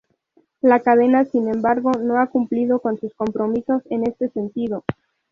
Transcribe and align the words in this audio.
La 0.61 0.79
cadena, 0.79 1.25
sin 1.25 1.47
embargo, 1.47 1.91
no 1.91 2.17
ha 2.19 2.25
cumplido 2.25 2.79
con 2.79 2.97
sus 2.99 3.13
compromisos 3.13 3.83
en 3.91 4.07
este 4.07 4.29
sentido. 4.29 4.83